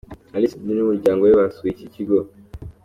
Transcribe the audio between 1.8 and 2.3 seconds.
kigo